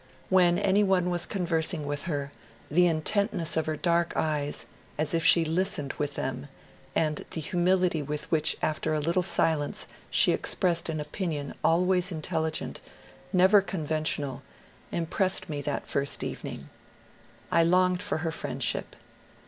When 0.29 0.57
any 0.57 0.81
one 0.83 1.11
was 1.11 1.27
conversing 1.27 1.85
with 1.85 2.05
her 2.05 2.31
the 2.71 2.87
intent 2.87 3.33
ness 3.35 3.55
of 3.55 3.67
her 3.67 3.75
dark 3.75 4.13
eyes, 4.15 4.65
as 4.97 5.13
if 5.13 5.23
she 5.23 5.45
listened 5.45 5.93
with 5.99 6.15
them, 6.15 6.47
and 6.95 7.23
the 7.29 7.39
humility 7.39 8.01
with 8.01 8.23
which 8.31 8.57
after 8.63 8.95
a 8.95 8.99
little 8.99 9.21
silence 9.21 9.85
she 10.09 10.31
expressed 10.31 10.89
an 10.89 10.99
opinion 10.99 11.53
always 11.63 12.11
intelligent, 12.11 12.81
never 13.31 13.61
conventional, 13.61 14.41
impressed 14.91 15.49
me 15.49 15.57
LONGFELLOW 15.57 15.75
AT 15.75 15.81
HARVARD 15.83 16.09
157 16.19 16.45
that 16.47 16.47
first 16.47 16.47
evening. 16.47 16.69
I 17.51 17.63
longed 17.63 18.01
for 18.01 18.17
her 18.27 18.31
friendship. 18.31 18.95